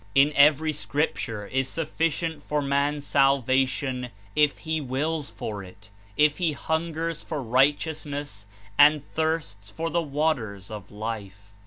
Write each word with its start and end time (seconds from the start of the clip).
In 0.15 0.33
every 0.33 0.73
Scripture 0.73 1.45
is 1.45 1.69
sufficient 1.69 2.41
for 2.41 2.59
man's 2.63 3.05
salvation 3.05 4.09
if 4.35 4.57
he 4.57 4.81
wills 4.81 5.29
for 5.29 5.63
it. 5.63 5.91
If 6.17 6.39
he 6.39 6.53
hungers 6.53 7.21
for 7.21 7.43
righteousness 7.43 8.47
and 8.79 9.05
thirsts 9.05 9.69
for 9.69 9.91
the 9.91 10.01
waters 10.01 10.71
of 10.71 10.89
Life. 10.89 11.53